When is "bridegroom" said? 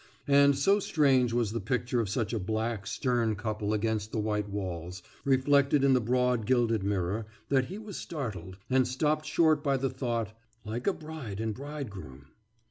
11.53-12.25